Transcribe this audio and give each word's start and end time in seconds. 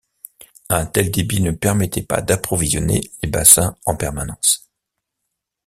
Un 0.69 0.87
tel 0.87 1.11
débit 1.11 1.41
ne 1.43 1.51
permettait 1.51 2.01
pas 2.01 2.23
d'approvisionner 2.23 3.01
les 3.21 3.29
bassins 3.29 3.77
en 3.85 3.95
permanence. 3.95 4.67